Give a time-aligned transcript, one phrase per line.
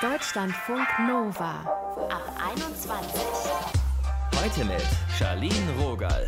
[0.00, 1.64] Deutschlandfunk Nova
[2.08, 3.20] ab 21.
[4.40, 4.86] Heute mit
[5.18, 6.24] Charlene Rogal.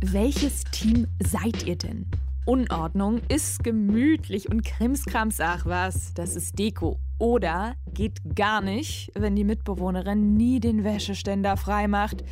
[0.00, 2.06] Welches Team seid ihr denn?
[2.46, 6.98] Unordnung ist gemütlich und Krimskrams, ach was, das ist Deko.
[7.20, 12.24] Oder geht gar nicht, wenn die Mitbewohnerin nie den Wäscheständer freimacht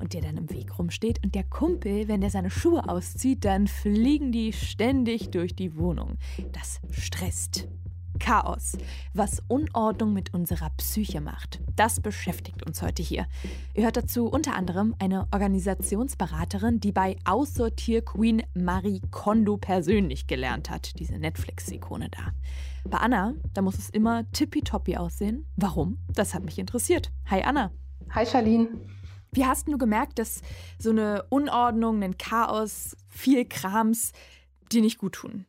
[0.00, 3.68] und der dann im Weg rumsteht und der Kumpel, wenn der seine Schuhe auszieht, dann
[3.68, 6.18] fliegen die ständig durch die Wohnung.
[6.50, 7.68] Das stresst.
[8.20, 8.76] Chaos,
[9.12, 11.60] was Unordnung mit unserer Psyche macht.
[11.74, 13.26] Das beschäftigt uns heute hier.
[13.74, 21.00] Ihr hört dazu unter anderem eine Organisationsberaterin, die bei Aussortier-Queen Marie Kondo persönlich gelernt hat,
[21.00, 22.32] diese Netflix-Ikone da.
[22.88, 25.46] Bei Anna, da muss es immer tippitoppi aussehen.
[25.56, 25.98] Warum?
[26.14, 27.10] Das hat mich interessiert.
[27.26, 27.72] Hi Anna.
[28.10, 28.68] Hi Charlene.
[29.32, 30.42] Wie hast du gemerkt, dass
[30.78, 34.12] so eine Unordnung, ein Chaos, viel Krams
[34.72, 35.46] dir nicht gut tun?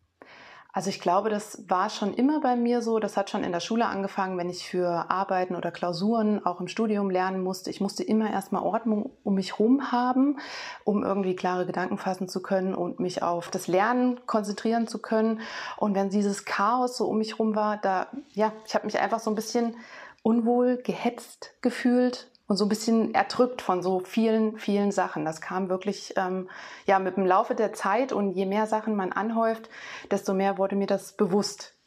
[0.73, 2.99] Also ich glaube, das war schon immer bei mir so.
[2.99, 6.69] Das hat schon in der Schule angefangen, wenn ich für Arbeiten oder Klausuren auch im
[6.69, 7.69] Studium lernen musste.
[7.69, 10.39] Ich musste immer erstmal Ordnung um mich herum haben,
[10.85, 15.41] um irgendwie klare Gedanken fassen zu können und mich auf das Lernen konzentrieren zu können.
[15.77, 19.19] Und wenn dieses Chaos so um mich herum war, da, ja, ich habe mich einfach
[19.19, 19.75] so ein bisschen
[20.23, 25.23] unwohl, gehetzt gefühlt, und so ein bisschen erdrückt von so vielen, vielen Sachen.
[25.23, 26.49] Das kam wirklich ähm,
[26.85, 29.69] ja mit dem Laufe der Zeit und je mehr Sachen man anhäuft,
[30.11, 31.77] desto mehr wurde mir das bewusst.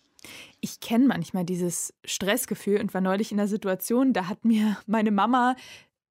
[0.63, 5.11] Ich kenne manchmal dieses Stressgefühl und war neulich in der Situation, da hat mir meine
[5.11, 5.55] Mama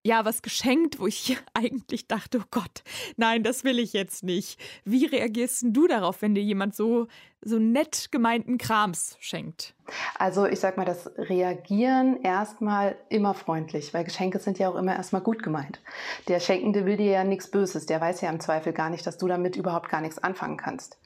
[0.03, 2.83] ja was geschenkt, wo ich eigentlich dachte, oh Gott,
[3.17, 4.59] nein, das will ich jetzt nicht.
[4.85, 7.07] Wie reagierst du darauf, wenn dir jemand so
[7.43, 9.75] so nett gemeinten Krams schenkt?
[10.17, 14.95] Also ich sag mal, das Reagieren erstmal immer freundlich, weil Geschenke sind ja auch immer
[14.95, 15.81] erstmal gut gemeint.
[16.27, 19.17] Der Schenkende will dir ja nichts Böses, der weiß ja im Zweifel gar nicht, dass
[19.17, 20.97] du damit überhaupt gar nichts anfangen kannst.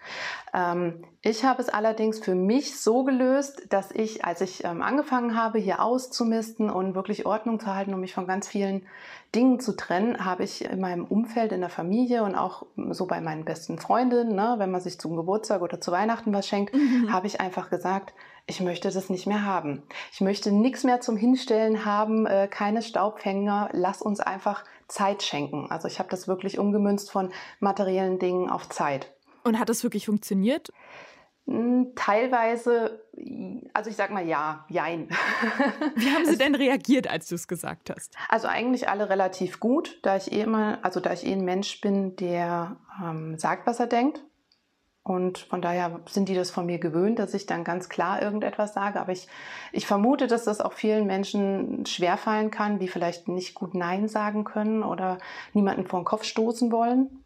[0.53, 5.35] Ähm, ich habe es allerdings für mich so gelöst, dass ich, als ich ähm, angefangen
[5.35, 8.85] habe, hier auszumisten und wirklich Ordnung zu halten und mich von ganz vielen
[9.35, 13.21] Dingen zu trennen, habe ich in meinem Umfeld, in der Familie und auch so bei
[13.21, 17.11] meinen besten Freundinnen, ne, wenn man sich zum Geburtstag oder zu Weihnachten was schenkt, mhm.
[17.11, 18.13] habe ich einfach gesagt,
[18.45, 19.83] ich möchte das nicht mehr haben.
[20.13, 23.69] Ich möchte nichts mehr zum Hinstellen haben, äh, keine Staubfänger.
[23.73, 25.67] Lass uns einfach Zeit schenken.
[25.69, 29.13] Also ich habe das wirklich umgemünzt von materiellen Dingen auf Zeit.
[29.43, 30.71] Und hat das wirklich funktioniert?
[31.45, 33.01] Hm, teilweise,
[33.77, 35.07] also ich sag mal ja, jein.
[35.95, 38.15] Wie haben Sie denn reagiert, als du es gesagt hast?
[38.27, 41.79] Also eigentlich alle relativ gut, da ich eh immer, also da ich eh ein Mensch
[41.79, 44.23] bin, der ähm, sagt, was er denkt.
[45.03, 48.73] Und von daher sind die das von mir gewöhnt, dass ich dann ganz klar irgendetwas
[48.73, 48.99] sage.
[48.99, 49.27] Aber ich,
[49.71, 54.43] ich vermute, dass das auch vielen Menschen schwerfallen kann, die vielleicht nicht gut Nein sagen
[54.43, 55.19] können oder
[55.53, 57.23] niemanden vor den Kopf stoßen wollen.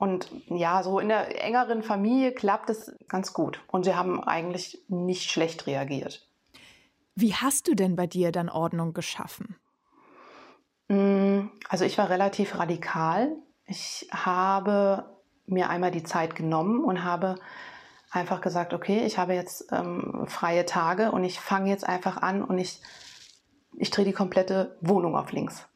[0.00, 3.62] Und ja, so in der engeren Familie klappt es ganz gut.
[3.66, 6.26] Und sie haben eigentlich nicht schlecht reagiert.
[7.14, 9.56] Wie hast du denn bei dir dann Ordnung geschaffen?
[10.88, 13.36] Mm, also ich war relativ radikal.
[13.66, 15.04] Ich habe
[15.44, 17.34] mir einmal die Zeit genommen und habe
[18.10, 22.42] einfach gesagt, okay, ich habe jetzt ähm, freie Tage und ich fange jetzt einfach an
[22.42, 22.80] und ich,
[23.76, 25.68] ich drehe die komplette Wohnung auf links.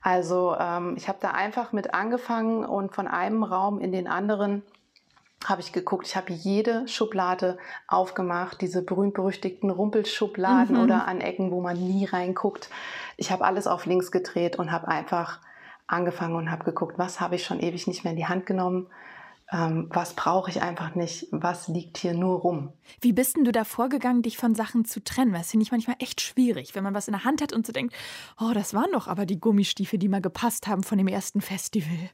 [0.00, 4.62] Also ähm, ich habe da einfach mit angefangen und von einem Raum in den anderen
[5.44, 6.06] habe ich geguckt.
[6.06, 10.82] Ich habe jede Schublade aufgemacht, diese berühmt-berüchtigten Rumpelschubladen mhm.
[10.82, 12.68] oder an Ecken, wo man nie reinguckt.
[13.16, 15.40] Ich habe alles auf links gedreht und habe einfach
[15.86, 18.86] angefangen und habe geguckt, was habe ich schon ewig nicht mehr in die Hand genommen
[19.52, 22.72] ähm, was brauche ich einfach nicht, was liegt hier nur rum.
[23.00, 25.32] Wie bist denn du da vorgegangen, dich von Sachen zu trennen?
[25.32, 27.72] Das finde ich manchmal echt schwierig, wenn man was in der Hand hat und so
[27.72, 27.94] denkt,
[28.40, 32.10] oh, das waren doch aber die Gummistiefel, die mal gepasst haben von dem ersten Festival.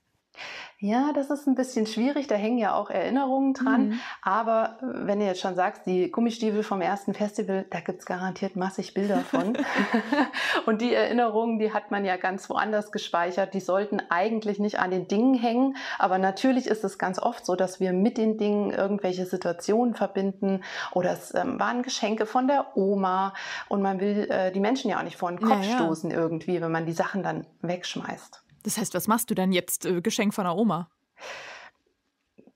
[0.78, 3.88] Ja, das ist ein bisschen schwierig, da hängen ja auch Erinnerungen dran.
[3.88, 4.00] Mhm.
[4.20, 8.06] Aber äh, wenn du jetzt schon sagst, die Gummistiefel vom ersten Festival, da gibt es
[8.06, 9.56] garantiert massig Bilder von.
[10.66, 13.54] und die Erinnerungen, die hat man ja ganz woanders gespeichert.
[13.54, 15.76] Die sollten eigentlich nicht an den Dingen hängen.
[15.98, 20.62] Aber natürlich ist es ganz oft so, dass wir mit den Dingen irgendwelche Situationen verbinden.
[20.92, 23.32] Oder es ähm, waren Geschenke von der Oma.
[23.70, 25.76] Und man will äh, die Menschen ja auch nicht vor den Kopf ja, ja.
[25.76, 28.42] stoßen irgendwie, wenn man die Sachen dann wegschmeißt.
[28.66, 29.86] Das heißt, was machst du denn jetzt?
[29.86, 30.90] Äh, Geschenk von der Oma?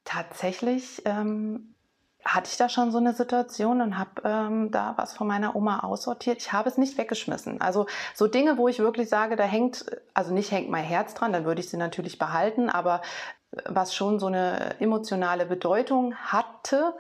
[0.05, 1.77] Tatsächlich ähm,
[2.25, 5.81] hatte ich da schon so eine Situation und habe ähm, da was von meiner Oma
[5.81, 6.39] aussortiert.
[6.39, 7.61] Ich habe es nicht weggeschmissen.
[7.61, 11.33] Also so Dinge, wo ich wirklich sage, da hängt, also nicht hängt mein Herz dran,
[11.33, 13.03] dann würde ich sie natürlich behalten, aber
[13.53, 16.93] äh, was schon so eine emotionale Bedeutung hatte,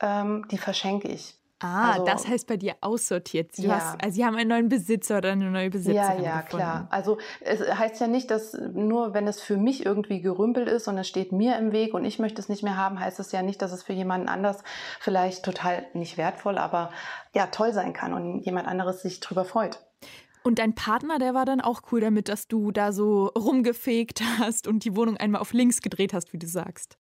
[0.00, 1.37] ähm, die verschenke ich.
[1.60, 3.56] Ah, also, das heißt bei dir aussortiert.
[3.56, 3.74] Sie, ja.
[3.74, 6.48] hast, also sie haben einen neuen Besitzer oder eine neue Besitzerin Ja, ja, gefunden.
[6.48, 6.88] klar.
[6.90, 10.96] Also es heißt ja nicht, dass nur wenn es für mich irgendwie gerümpelt ist und
[10.98, 13.42] es steht mir im Weg und ich möchte es nicht mehr haben, heißt es ja
[13.42, 14.62] nicht, dass es für jemanden anders
[15.00, 16.90] vielleicht total nicht wertvoll, aber
[17.34, 19.80] ja toll sein kann und jemand anderes sich drüber freut.
[20.44, 24.66] Und dein Partner, der war dann auch cool damit, dass du da so rumgefegt hast
[24.66, 26.96] und die Wohnung einmal auf links gedreht hast, wie du sagst.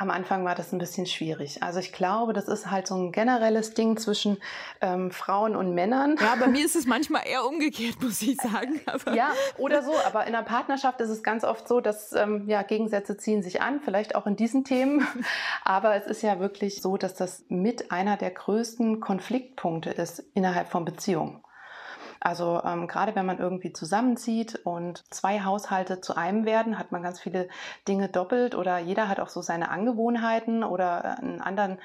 [0.00, 1.62] Am Anfang war das ein bisschen schwierig.
[1.62, 4.38] Also ich glaube, das ist halt so ein generelles Ding zwischen
[4.80, 6.16] ähm, Frauen und Männern.
[6.18, 8.80] Ja, bei mir ist es manchmal eher umgekehrt, muss ich sagen.
[8.86, 9.92] Aber ja, oder so.
[10.06, 13.60] Aber in einer Partnerschaft ist es ganz oft so, dass ähm, ja, Gegensätze ziehen sich
[13.60, 15.06] an, vielleicht auch in diesen Themen.
[15.66, 20.70] Aber es ist ja wirklich so, dass das mit einer der größten Konfliktpunkte ist innerhalb
[20.70, 21.42] von Beziehungen.
[22.20, 27.02] Also ähm, gerade wenn man irgendwie zusammenzieht und zwei Haushalte zu einem werden, hat man
[27.02, 27.48] ganz viele
[27.88, 31.78] Dinge doppelt oder jeder hat auch so seine Angewohnheiten oder einen anderen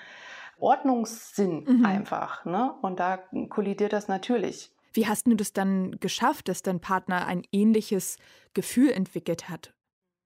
[0.59, 1.85] Ordnungssinn mhm.
[1.85, 2.43] einfach.
[2.45, 2.73] Ne?
[2.81, 3.17] Und da
[3.49, 4.71] kollidiert das natürlich.
[4.93, 8.17] Wie hast du das dann geschafft, dass dein Partner ein ähnliches
[8.53, 9.73] Gefühl entwickelt hat?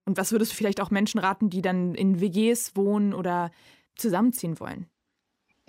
[0.06, 3.51] Und was würdest du vielleicht auch Menschen raten, die dann in WGs wohnen oder
[3.95, 4.88] zusammenziehen wollen?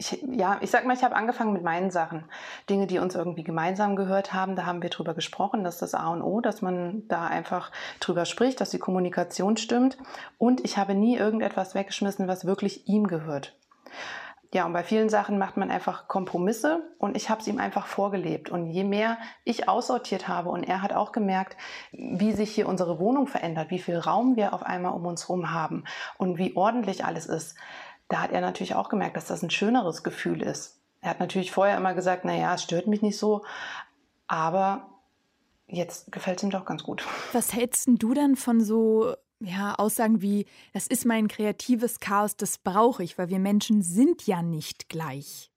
[0.01, 2.25] Ich, ja, ich sag mal, ich habe angefangen mit meinen Sachen.
[2.71, 5.95] Dinge, die uns irgendwie gemeinsam gehört haben, da haben wir drüber gesprochen, das ist das
[5.95, 7.71] A und O, dass man da einfach
[8.01, 9.99] drüber spricht, dass die Kommunikation stimmt.
[10.39, 13.55] Und ich habe nie irgendetwas weggeschmissen, was wirklich ihm gehört.
[14.53, 17.87] Ja, und bei vielen Sachen macht man einfach Kompromisse und ich habe es ihm einfach
[17.87, 18.51] vorgelebt.
[18.51, 21.57] Und je mehr ich aussortiert habe und er hat auch gemerkt,
[21.93, 25.53] wie sich hier unsere Wohnung verändert, wie viel Raum wir auf einmal um uns herum
[25.53, 25.85] haben
[26.19, 27.55] und wie ordentlich alles ist,
[28.11, 30.79] da hat er natürlich auch gemerkt, dass das ein schöneres Gefühl ist.
[31.01, 33.43] Er hat natürlich vorher immer gesagt, naja, es stört mich nicht so,
[34.27, 34.89] aber
[35.67, 37.07] jetzt gefällt es ihm doch ganz gut.
[37.33, 42.59] Was hältst du dann von so ja, Aussagen wie, das ist mein kreatives Chaos, das
[42.59, 45.50] brauche ich, weil wir Menschen sind ja nicht gleich?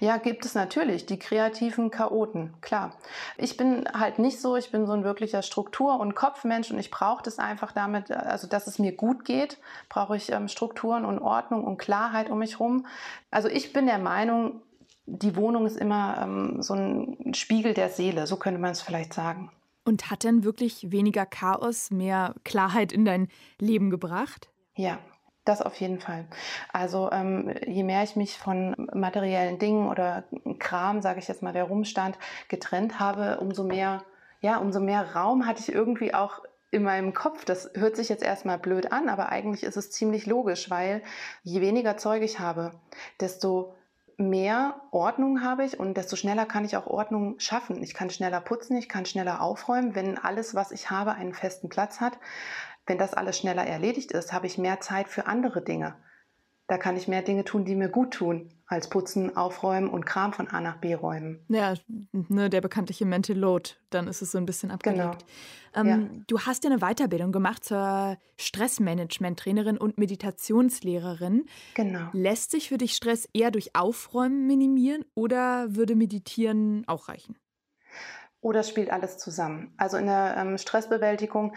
[0.00, 2.96] Ja, gibt es natürlich, die kreativen Chaoten, klar.
[3.36, 6.90] Ich bin halt nicht so, ich bin so ein wirklicher Struktur- und Kopfmensch und ich
[6.90, 11.18] brauche das einfach damit, also dass es mir gut geht, brauche ich ähm, Strukturen und
[11.18, 12.86] Ordnung und Klarheit um mich herum.
[13.30, 14.62] Also ich bin der Meinung,
[15.04, 19.12] die Wohnung ist immer ähm, so ein Spiegel der Seele, so könnte man es vielleicht
[19.12, 19.50] sagen.
[19.84, 23.28] Und hat denn wirklich weniger Chaos mehr Klarheit in dein
[23.58, 24.50] Leben gebracht?
[24.74, 24.98] Ja,
[25.48, 26.24] das auf jeden Fall.
[26.72, 30.24] Also ähm, je mehr ich mich von materiellen Dingen oder
[30.58, 32.18] Kram, sage ich jetzt mal, der rumstand,
[32.48, 34.04] getrennt habe, umso mehr,
[34.40, 37.44] ja, umso mehr Raum hatte ich irgendwie auch in meinem Kopf.
[37.44, 41.02] Das hört sich jetzt erstmal blöd an, aber eigentlich ist es ziemlich logisch, weil
[41.42, 42.72] je weniger Zeug ich habe,
[43.20, 43.74] desto
[44.18, 47.82] mehr Ordnung habe ich und desto schneller kann ich auch Ordnung schaffen.
[47.82, 51.68] Ich kann schneller putzen, ich kann schneller aufräumen, wenn alles, was ich habe, einen festen
[51.68, 52.18] Platz hat.
[52.88, 55.94] Wenn das alles schneller erledigt ist, habe ich mehr Zeit für andere Dinge.
[56.68, 60.32] Da kann ich mehr Dinge tun, die mir gut tun, als putzen, aufräumen und Kram
[60.32, 61.44] von A nach B räumen.
[61.48, 61.74] Ja,
[62.12, 65.24] ne, der bekanntliche Mental Load, dann ist es so ein bisschen abgelegt.
[65.72, 65.90] Genau.
[65.92, 66.20] Ähm, ja.
[66.26, 71.44] Du hast ja eine Weiterbildung gemacht zur Stressmanagement-Trainerin und Meditationslehrerin.
[71.74, 72.08] Genau.
[72.12, 77.36] Lässt sich für dich Stress eher durch Aufräumen minimieren oder würde Meditieren auch reichen?
[78.40, 79.74] Oder spielt alles zusammen?
[79.78, 81.56] Also in der ähm, Stressbewältigung,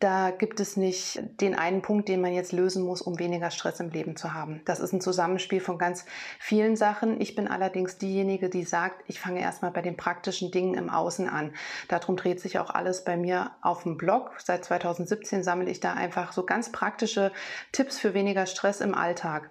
[0.00, 3.78] da gibt es nicht den einen Punkt, den man jetzt lösen muss, um weniger Stress
[3.78, 4.60] im Leben zu haben.
[4.64, 6.04] Das ist ein Zusammenspiel von ganz
[6.40, 7.20] vielen Sachen.
[7.20, 11.28] Ich bin allerdings diejenige, die sagt, ich fange erstmal bei den praktischen Dingen im Außen
[11.28, 11.54] an.
[11.86, 14.32] Darum dreht sich auch alles bei mir auf dem Blog.
[14.38, 17.30] Seit 2017 sammle ich da einfach so ganz praktische
[17.70, 19.50] Tipps für weniger Stress im Alltag.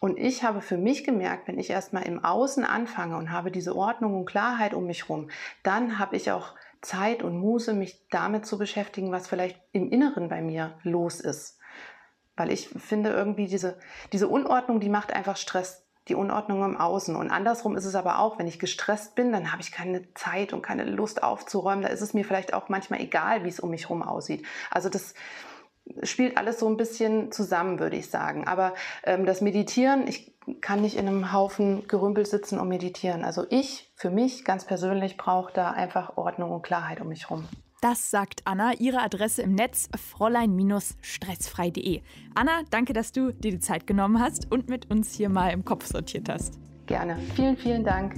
[0.00, 3.74] Und ich habe für mich gemerkt, wenn ich erstmal im Außen anfange und habe diese
[3.74, 5.30] Ordnung und Klarheit um mich herum,
[5.62, 10.28] dann habe ich auch Zeit und Muße, mich damit zu beschäftigen, was vielleicht im Inneren
[10.28, 11.58] bei mir los ist.
[12.36, 13.78] Weil ich finde irgendwie diese,
[14.12, 17.16] diese Unordnung, die macht einfach Stress, die Unordnung im Außen.
[17.16, 20.52] Und andersrum ist es aber auch, wenn ich gestresst bin, dann habe ich keine Zeit
[20.52, 21.82] und keine Lust aufzuräumen.
[21.82, 24.44] Da ist es mir vielleicht auch manchmal egal, wie es um mich herum aussieht.
[24.70, 25.14] Also das,
[26.02, 28.46] spielt alles so ein bisschen zusammen, würde ich sagen.
[28.46, 28.74] Aber
[29.04, 33.24] ähm, das Meditieren, ich kann nicht in einem Haufen Gerümpel sitzen und meditieren.
[33.24, 37.44] Also ich, für mich ganz persönlich, brauche da einfach Ordnung und Klarheit um mich herum.
[37.80, 38.72] Das sagt Anna.
[38.78, 42.00] Ihre Adresse im Netz fräulein-stressfrei.de.
[42.34, 45.66] Anna, danke, dass du dir die Zeit genommen hast und mit uns hier mal im
[45.66, 46.58] Kopf sortiert hast.
[46.86, 47.18] Gerne.
[47.34, 48.14] Vielen, vielen Dank.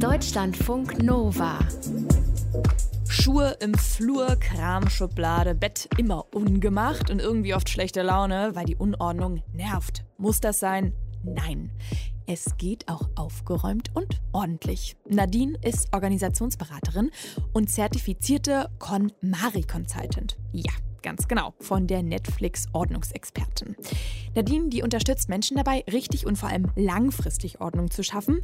[0.00, 1.58] Deutschlandfunk Nova.
[3.08, 9.42] Schuhe im Flur, Kramschublade, Bett immer ungemacht und irgendwie oft schlechte Laune, weil die Unordnung
[9.52, 10.04] nervt.
[10.18, 10.92] Muss das sein?
[11.22, 11.70] Nein.
[12.26, 14.96] Es geht auch aufgeräumt und ordentlich.
[15.08, 17.10] Nadine ist Organisationsberaterin
[17.52, 20.36] und zertifizierte KonMari Consultant.
[20.52, 20.72] Ja,
[21.04, 23.76] Ganz genau, von der Netflix-Ordnungsexpertin.
[24.34, 28.40] Nadine, die unterstützt Menschen dabei, richtig und vor allem langfristig Ordnung zu schaffen.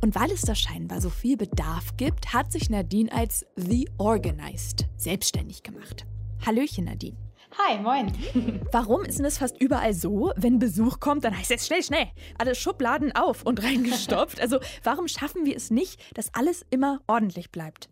[0.00, 4.88] Und weil es da scheinbar so viel Bedarf gibt, hat sich Nadine als The Organized
[4.96, 6.04] selbstständig gemacht.
[6.44, 7.16] Hallöchen, Nadine.
[7.56, 8.12] Hi, moin.
[8.72, 12.08] Warum ist denn das fast überall so, wenn Besuch kommt, dann heißt es schnell, schnell,
[12.38, 14.40] alle Schubladen auf und reingestopft?
[14.40, 17.88] Also warum schaffen wir es nicht, dass alles immer ordentlich bleibt?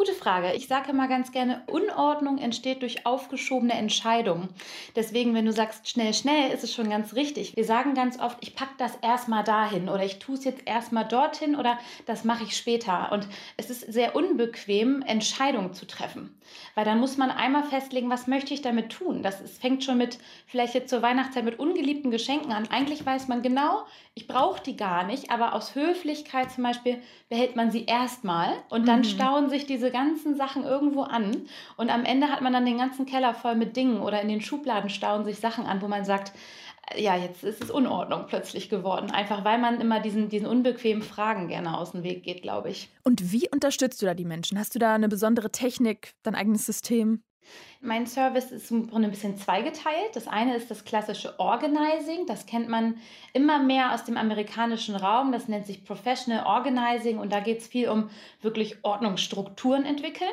[0.00, 0.54] Gute Frage.
[0.54, 4.48] Ich sage mal ganz gerne, Unordnung entsteht durch aufgeschobene Entscheidungen.
[4.96, 7.54] Deswegen, wenn du sagst schnell, schnell, ist es schon ganz richtig.
[7.54, 11.06] Wir sagen ganz oft, ich packe das erstmal dahin oder ich tue es jetzt erstmal
[11.06, 13.12] dorthin oder das mache ich später.
[13.12, 13.28] Und
[13.58, 16.34] es ist sehr unbequem, Entscheidungen zu treffen.
[16.74, 19.22] Weil dann muss man einmal festlegen, was möchte ich damit tun.
[19.22, 22.66] Das ist, fängt schon mit, vielleicht jetzt zur Weihnachtszeit, mit ungeliebten Geschenken an.
[22.70, 27.54] Eigentlich weiß man genau, ich brauche die gar nicht, aber aus Höflichkeit zum Beispiel behält
[27.54, 29.04] man sie erstmal und dann mhm.
[29.04, 31.42] stauen sich diese ganzen Sachen irgendwo an
[31.76, 34.40] und am Ende hat man dann den ganzen Keller voll mit Dingen oder in den
[34.40, 36.32] Schubladen stauen sich Sachen an, wo man sagt,
[36.94, 39.10] äh, ja, jetzt ist es Unordnung plötzlich geworden.
[39.10, 42.90] Einfach weil man immer diesen, diesen unbequemen Fragen gerne aus dem Weg geht, glaube ich.
[43.02, 44.58] Und wie unterstützt du da die Menschen?
[44.58, 47.22] Hast du da eine besondere Technik, dein eigenes System?
[47.82, 50.14] Mein Service ist im Grunde ein bisschen zweigeteilt.
[50.14, 52.26] Das eine ist das klassische Organizing.
[52.26, 52.98] Das kennt man
[53.32, 55.32] immer mehr aus dem amerikanischen Raum.
[55.32, 58.10] Das nennt sich Professional Organizing und da geht es viel um
[58.42, 60.28] wirklich Ordnungsstrukturen entwickeln.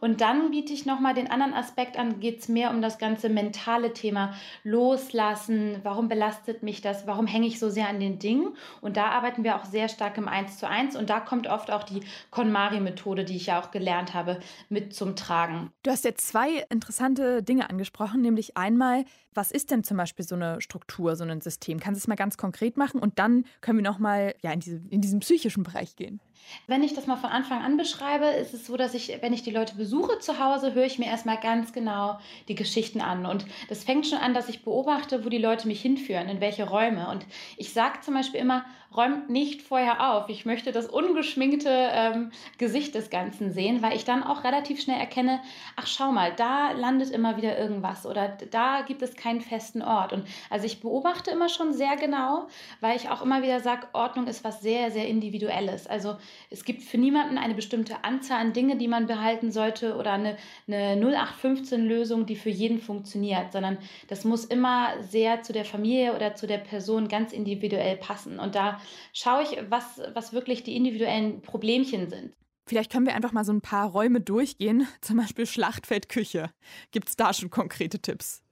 [0.00, 3.28] Und dann biete ich nochmal den anderen Aspekt an, geht es mehr um das ganze
[3.28, 5.80] mentale Thema Loslassen.
[5.82, 7.06] Warum belastet mich das?
[7.06, 8.56] Warum hänge ich so sehr an den Dingen?
[8.80, 11.70] Und da arbeiten wir auch sehr stark im 1 zu 1 und da kommt oft
[11.70, 15.70] auch die KonMari-Methode, die ich ja auch gelernt habe, mit zum Tragen.
[15.82, 20.34] Du hast jetzt zwei interessante Dinge angesprochen, nämlich einmal, was ist denn zum Beispiel so
[20.34, 21.78] eine Struktur, so ein System?
[21.78, 24.80] Kannst du es mal ganz konkret machen und dann können wir nochmal ja, in, diese,
[24.88, 26.20] in diesen psychischen Bereich gehen?
[26.66, 29.42] Wenn ich das mal von Anfang an beschreibe, ist es so, dass ich, wenn ich
[29.42, 32.18] die Leute besuche zu Hause, höre ich mir erstmal ganz genau
[32.48, 33.26] die Geschichten an.
[33.26, 36.64] Und das fängt schon an, dass ich beobachte, wo die Leute mich hinführen, in welche
[36.64, 37.10] Räume.
[37.10, 38.64] Und ich sage zum Beispiel immer,
[38.96, 40.28] räumt nicht vorher auf.
[40.28, 44.98] Ich möchte das ungeschminkte ähm, Gesicht des Ganzen sehen, weil ich dann auch relativ schnell
[44.98, 45.40] erkenne,
[45.76, 50.12] ach schau mal, da landet immer wieder irgendwas oder da gibt es keinen festen Ort.
[50.12, 52.46] Und also ich beobachte immer schon sehr genau,
[52.80, 55.86] weil ich auch immer wieder sage, Ordnung ist was sehr, sehr Individuelles.
[55.86, 56.16] Also
[56.50, 60.36] es gibt für niemanden eine bestimmte Anzahl an Dingen, die man behalten sollte oder eine,
[60.66, 66.34] eine 0815-Lösung, die für jeden funktioniert, sondern das muss immer sehr zu der Familie oder
[66.34, 68.38] zu der Person ganz individuell passen.
[68.38, 68.80] Und da
[69.12, 72.34] schaue ich, was, was wirklich die individuellen Problemchen sind.
[72.70, 76.50] Vielleicht können wir einfach mal so ein paar Räume durchgehen, zum Beispiel Schlachtfeldküche.
[76.92, 78.44] Gibt es da schon konkrete Tipps?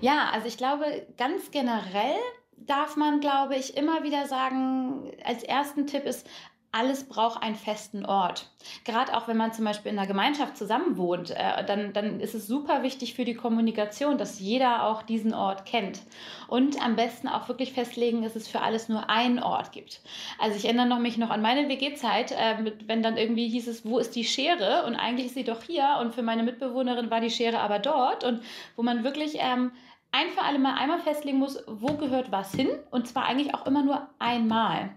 [0.00, 2.16] Ja, also ich glaube, ganz generell
[2.56, 6.26] darf man, glaube ich, immer wieder sagen, als ersten Tipp ist,
[6.72, 8.50] alles braucht einen festen Ort.
[8.84, 12.46] Gerade auch wenn man zum Beispiel in einer Gemeinschaft zusammenwohnt, äh, dann, dann ist es
[12.46, 16.00] super wichtig für die Kommunikation, dass jeder auch diesen Ort kennt.
[16.48, 20.02] Und am besten auch wirklich festlegen, dass es für alles nur einen Ort gibt.
[20.38, 23.98] Also ich erinnere mich noch an meine WG-Zeit, äh, wenn dann irgendwie hieß es, wo
[23.98, 24.84] ist die Schere?
[24.86, 25.98] Und eigentlich ist sie doch hier.
[26.00, 28.24] Und für meine Mitbewohnerin war die Schere aber dort.
[28.24, 28.42] Und
[28.76, 29.72] wo man wirklich ähm,
[30.12, 32.68] ein für alle Mal einmal festlegen muss, wo gehört was hin.
[32.90, 34.90] Und zwar eigentlich auch immer nur einmal.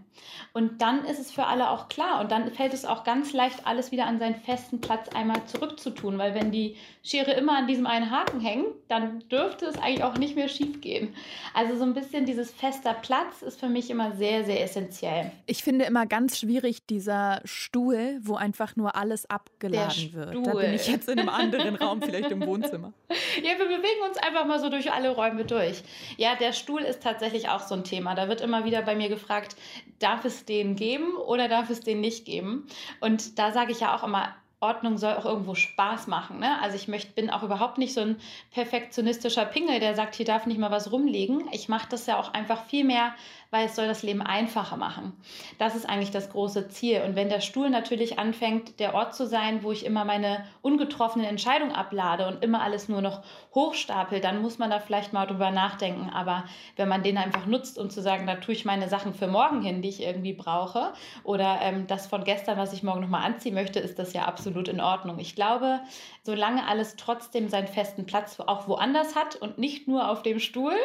[0.53, 3.65] Und dann ist es für alle auch klar und dann fällt es auch ganz leicht,
[3.65, 7.88] alles wieder an seinen festen Platz einmal zurückzutun, weil wenn die Schere immer an diesem
[7.88, 11.15] einen Haken hängt, dann dürfte es eigentlich auch nicht mehr schief gehen.
[11.53, 15.31] Also so ein bisschen dieses fester Platz ist für mich immer sehr, sehr essentiell.
[15.45, 20.45] Ich finde immer ganz schwierig dieser Stuhl, wo einfach nur alles abgeladen wird.
[20.45, 22.93] Da bin ich jetzt in einem anderen Raum, vielleicht im Wohnzimmer.
[23.41, 25.83] Ja, wir bewegen uns einfach mal so durch alle Räume durch.
[26.17, 28.15] Ja, der Stuhl ist tatsächlich auch so ein Thema.
[28.15, 29.55] Da wird immer wieder bei mir gefragt,
[30.09, 32.65] darf es den geben oder darf es den nicht geben?
[32.99, 36.39] Und da sage ich ja auch immer, Ordnung soll auch irgendwo Spaß machen.
[36.39, 36.61] Ne?
[36.61, 38.19] Also ich möchte, bin auch überhaupt nicht so ein
[38.51, 41.47] perfektionistischer Pingel, der sagt, hier darf nicht mal was rumliegen.
[41.53, 43.13] Ich mache das ja auch einfach viel mehr
[43.51, 45.13] weil es soll das Leben einfacher machen.
[45.57, 47.01] Das ist eigentlich das große Ziel.
[47.01, 51.27] Und wenn der Stuhl natürlich anfängt, der Ort zu sein, wo ich immer meine ungetroffenen
[51.27, 53.23] Entscheidungen ablade und immer alles nur noch
[53.55, 56.09] hochstapel, dann muss man da vielleicht mal drüber nachdenken.
[56.11, 56.43] Aber
[56.75, 59.61] wenn man den einfach nutzt, um zu sagen, da tue ich meine Sachen für morgen
[59.61, 63.55] hin, die ich irgendwie brauche, oder ähm, das von gestern, was ich morgen nochmal anziehen
[63.55, 65.17] möchte, ist das ja absolut in Ordnung.
[65.19, 65.79] Ich glaube,
[66.23, 70.75] solange alles trotzdem seinen festen Platz auch woanders hat und nicht nur auf dem Stuhl,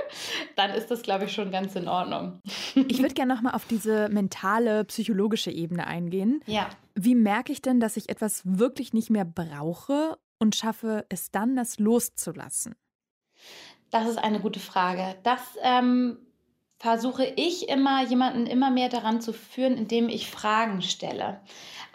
[0.57, 2.41] dann ist das, glaube ich, schon ganz in Ordnung.
[2.75, 6.41] Ich würde gerne nochmal auf diese mentale, psychologische Ebene eingehen.
[6.47, 6.69] Ja.
[6.95, 11.57] Wie merke ich denn, dass ich etwas wirklich nicht mehr brauche und schaffe es dann,
[11.57, 12.75] das loszulassen?
[13.91, 15.17] Das ist eine gute Frage.
[15.23, 16.19] Das ähm,
[16.79, 21.41] versuche ich immer, jemanden immer mehr daran zu führen, indem ich Fragen stelle.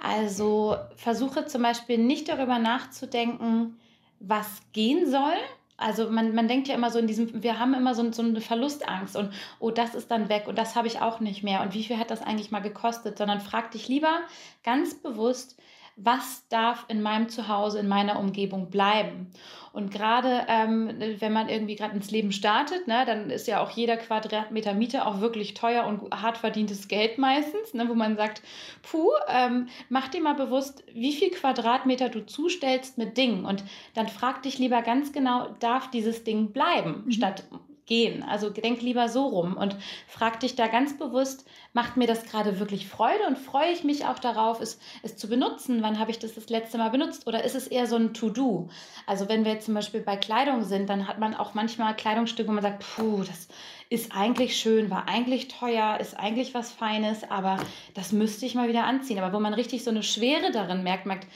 [0.02, 3.78] Also versuche zum Beispiel nicht darüber nachzudenken,
[4.20, 5.36] was gehen soll.
[5.80, 8.42] Also man, man denkt ja immer so in diesem, wir haben immer so, so eine
[8.42, 11.62] Verlustangst und oh, das ist dann weg und das habe ich auch nicht mehr.
[11.62, 14.20] Und wie viel hat das eigentlich mal gekostet, sondern frag dich lieber
[14.64, 15.58] ganz bewusst,
[16.02, 19.32] was darf in meinem Zuhause, in meiner Umgebung bleiben.
[19.72, 23.70] Und gerade ähm, wenn man irgendwie gerade ins Leben startet, ne, dann ist ja auch
[23.70, 28.42] jeder Quadratmeter Miete auch wirklich teuer und hart verdientes Geld meistens, ne, wo man sagt,
[28.82, 33.46] puh, ähm, mach dir mal bewusst, wie viel Quadratmeter du zustellst mit Dingen.
[33.46, 33.64] Und
[33.94, 37.12] dann frag dich lieber ganz genau, darf dieses Ding bleiben, mhm.
[37.12, 37.44] statt
[37.90, 38.24] gehen.
[38.24, 39.76] Also denk lieber so rum und
[40.08, 44.06] frag dich da ganz bewusst, macht mir das gerade wirklich Freude und freue ich mich
[44.06, 45.82] auch darauf, es, es zu benutzen?
[45.82, 47.28] Wann habe ich das das letzte Mal benutzt?
[47.28, 48.70] Oder ist es eher so ein To-Do?
[49.06, 52.48] Also wenn wir jetzt zum Beispiel bei Kleidung sind, dann hat man auch manchmal Kleidungsstücke,
[52.48, 53.50] wo man sagt, puh, das
[53.90, 57.58] ist eigentlich schön, war eigentlich teuer, ist eigentlich was Feines, aber
[57.96, 59.18] das müsste ich mal wieder anziehen.
[59.20, 61.28] Aber wo man richtig so eine Schwere darin merkt, merkt,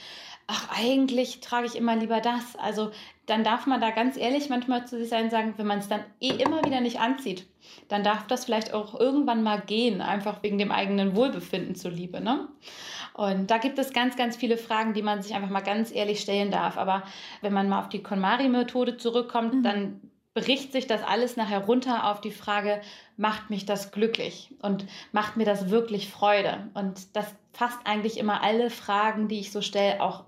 [0.46, 2.56] ach, eigentlich trage ich immer lieber das.
[2.56, 2.90] Also
[3.26, 5.88] dann darf man da ganz ehrlich manchmal zu sich sein und sagen, wenn man es
[5.88, 7.46] dann eh immer wieder nicht anzieht,
[7.88, 12.20] dann darf das vielleicht auch irgendwann mal gehen, einfach wegen dem eigenen Wohlbefinden zuliebe.
[12.20, 12.48] Ne?
[13.14, 16.20] Und da gibt es ganz, ganz viele Fragen, die man sich einfach mal ganz ehrlich
[16.20, 16.76] stellen darf.
[16.76, 17.04] Aber
[17.40, 19.62] wenn man mal auf die KonMari-Methode zurückkommt, mhm.
[19.62, 20.00] dann
[20.34, 22.80] bricht sich das alles nachher runter auf die Frage,
[23.16, 26.68] macht mich das glücklich und macht mir das wirklich Freude?
[26.74, 30.24] Und das fasst eigentlich immer alle Fragen, die ich so stelle, auch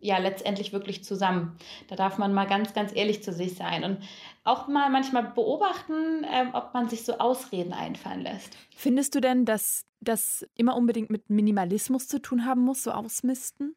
[0.00, 1.56] ja letztendlich wirklich zusammen.
[1.88, 3.98] Da darf man mal ganz, ganz ehrlich zu sich sein und
[4.44, 8.56] auch mal manchmal beobachten, äh, ob man sich so Ausreden einfallen lässt.
[8.74, 13.76] Findest du denn, dass das immer unbedingt mit Minimalismus zu tun haben muss, so ausmisten?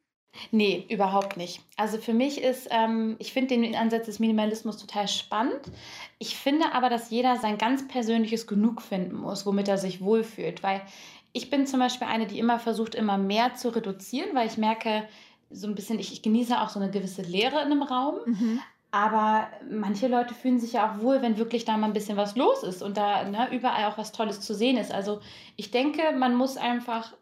[0.51, 1.61] Nee, überhaupt nicht.
[1.77, 5.61] Also für mich ist, ähm, ich finde den Ansatz des Minimalismus total spannend.
[6.17, 10.63] Ich finde aber, dass jeder sein ganz persönliches Genug finden muss, womit er sich wohlfühlt.
[10.63, 10.81] Weil
[11.33, 15.07] ich bin zum Beispiel eine, die immer versucht, immer mehr zu reduzieren, weil ich merke,
[15.53, 18.15] so ein bisschen, ich, ich genieße auch so eine gewisse Leere in einem Raum.
[18.25, 18.59] Mhm.
[18.91, 22.35] Aber manche Leute fühlen sich ja auch wohl, wenn wirklich da mal ein bisschen was
[22.35, 24.91] los ist und da ne, überall auch was Tolles zu sehen ist.
[24.91, 25.19] Also
[25.55, 27.13] ich denke, man muss einfach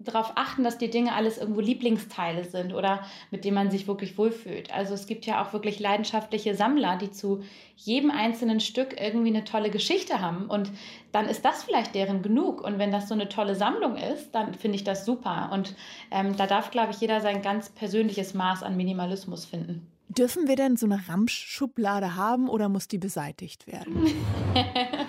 [0.00, 4.16] darauf achten, dass die Dinge alles irgendwo Lieblingsteile sind oder mit denen man sich wirklich
[4.16, 4.72] wohlfühlt.
[4.72, 7.42] Also es gibt ja auch wirklich leidenschaftliche Sammler, die zu
[7.76, 10.70] jedem einzelnen Stück irgendwie eine tolle Geschichte haben und
[11.12, 12.62] dann ist das vielleicht deren genug.
[12.62, 15.50] Und wenn das so eine tolle Sammlung ist, dann finde ich das super.
[15.52, 15.74] Und
[16.10, 19.86] ähm, da darf, glaube ich, jeder sein ganz persönliches Maß an Minimalismus finden.
[20.08, 24.06] Dürfen wir denn so eine Ramschschublade haben oder muss die beseitigt werden?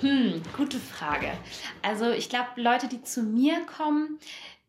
[0.00, 1.32] hm, gute Frage.
[1.82, 4.18] Also ich glaube, Leute, die zu mir kommen,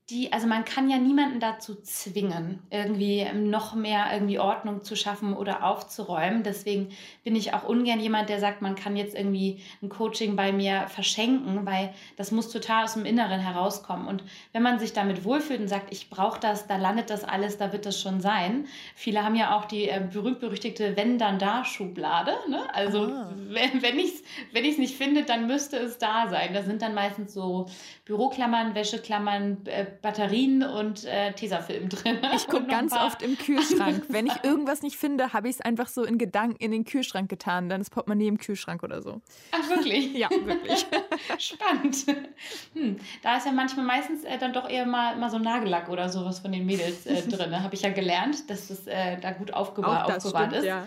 [0.09, 5.33] die, also man kann ja niemanden dazu zwingen, irgendwie noch mehr irgendwie Ordnung zu schaffen
[5.35, 6.43] oder aufzuräumen.
[6.43, 6.89] Deswegen
[7.25, 10.87] bin ich auch ungern jemand, der sagt, man kann jetzt irgendwie ein Coaching bei mir
[10.87, 14.07] verschenken, weil das muss total aus dem Inneren herauskommen.
[14.07, 17.57] Und wenn man sich damit wohlfühlt und sagt, ich brauche das, da landet das alles,
[17.57, 18.67] da wird das schon sein.
[18.95, 22.31] Viele haben ja auch die äh, berühmt-berüchtigte Wenn-dann-da-Schublade.
[22.49, 22.73] Ne?
[22.73, 23.33] Also ah.
[23.35, 26.53] wenn, wenn ich es wenn nicht finde, dann müsste es da sein.
[26.53, 27.65] Da sind dann meistens so
[28.05, 32.19] Büroklammern, Wäscheklammern, äh, Batterien und äh, Tesafilm drin.
[32.35, 34.05] Ich gucke ganz oft im Kühlschrank.
[34.09, 37.29] Wenn ich irgendwas nicht finde, habe ich es einfach so in Gedanken in den Kühlschrank
[37.29, 37.69] getan.
[37.69, 39.21] Dann ist Portemonnaie im Kühlschrank oder so.
[39.51, 40.13] Ach, wirklich?
[40.17, 40.85] ja, wirklich.
[41.37, 42.05] Spannend.
[42.73, 42.97] Hm.
[43.21, 46.39] Da ist ja manchmal meistens äh, dann doch eher mal, mal so Nagellack oder sowas
[46.39, 47.63] von den Mädels äh, drin.
[47.63, 50.65] Habe ich ja gelernt, dass das äh, da gut aufgewahr, aufbewahrt ist.
[50.65, 50.85] Ja.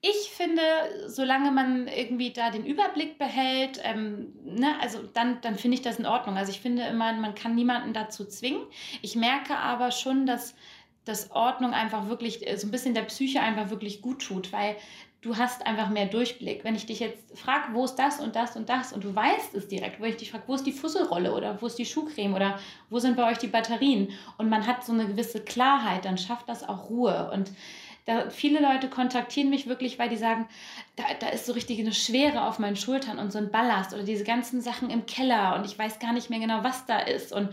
[0.00, 0.62] Ich finde,
[1.06, 5.98] solange man irgendwie da den Überblick behält, ähm, ne, also dann, dann finde ich das
[5.98, 6.36] in Ordnung.
[6.36, 8.62] Also ich finde immer, man kann niemanden dazu zwingen.
[9.02, 10.54] Ich merke aber schon, dass
[11.08, 14.76] dass Ordnung einfach wirklich äh, so ein bisschen der Psyche einfach wirklich gut tut, weil
[15.20, 16.64] du hast einfach mehr Durchblick.
[16.64, 19.54] Wenn ich dich jetzt frage, wo ist das und das und das und du weißt
[19.54, 22.34] es direkt, wo ich dich frage, wo ist die Fusselrolle oder wo ist die Schuhcreme
[22.34, 22.58] oder
[22.90, 26.48] wo sind bei euch die Batterien und man hat so eine gewisse Klarheit, dann schafft
[26.48, 27.50] das auch Ruhe und
[28.08, 30.48] da, viele Leute kontaktieren mich wirklich, weil die sagen,
[30.96, 34.02] da, da ist so richtig eine Schwere auf meinen Schultern und so ein Ballast oder
[34.02, 37.34] diese ganzen Sachen im Keller und ich weiß gar nicht mehr genau, was da ist.
[37.34, 37.50] Und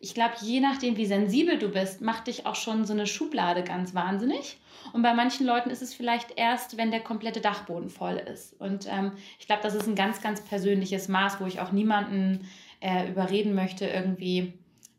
[0.00, 3.62] ich glaube, je nachdem, wie sensibel du bist, macht dich auch schon so eine Schublade
[3.62, 4.56] ganz wahnsinnig.
[4.94, 8.58] Und bei manchen Leuten ist es vielleicht erst, wenn der komplette Dachboden voll ist.
[8.58, 12.48] Und ähm, ich glaube, das ist ein ganz, ganz persönliches Maß, wo ich auch niemanden
[12.80, 14.54] äh, überreden möchte, irgendwie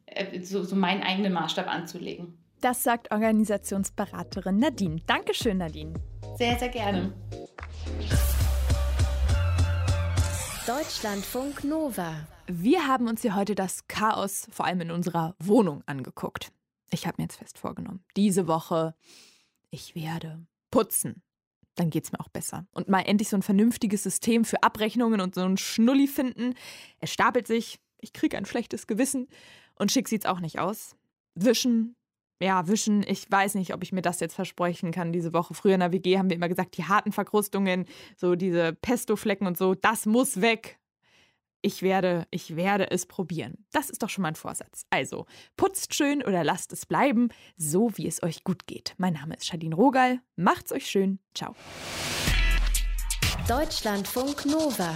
[0.05, 2.37] äh, so, so meinen eigenen Maßstab anzulegen.
[2.61, 5.01] Das sagt Organisationsberaterin Nadine.
[5.07, 5.93] Dankeschön, Nadine.
[6.37, 7.13] Sehr, sehr gerne.
[10.67, 12.27] Deutschlandfunk Nova.
[12.47, 16.51] Wir haben uns hier heute das Chaos vor allem in unserer Wohnung angeguckt.
[16.91, 18.93] Ich habe mir jetzt fest vorgenommen, diese Woche,
[19.69, 21.23] ich werde putzen.
[21.75, 22.67] Dann geht es mir auch besser.
[22.73, 26.55] Und mal endlich so ein vernünftiges System für Abrechnungen und so ein Schnulli finden.
[26.99, 29.29] Es stapelt sich, ich kriege ein schlechtes Gewissen
[29.75, 30.97] und schick sieht's auch nicht aus.
[31.35, 31.95] Wischen,
[32.39, 33.03] ja, wischen.
[33.07, 35.53] Ich weiß nicht, ob ich mir das jetzt versprechen kann diese Woche.
[35.53, 39.57] Früher in der WG haben wir immer gesagt, die harten Verkrustungen, so diese Pesto-Flecken und
[39.57, 40.79] so, das muss weg.
[41.61, 43.65] Ich werde, ich werde es probieren.
[43.73, 44.85] Das ist doch schon mal ein Vorsatz.
[44.89, 45.25] Also,
[45.57, 48.95] putzt schön oder lasst es bleiben, so wie es euch gut geht.
[48.97, 50.21] Mein Name ist Shadin Rogal.
[50.37, 51.19] Macht's euch schön.
[51.33, 51.53] Ciao.
[53.45, 54.95] Deutschlandfunk Nova.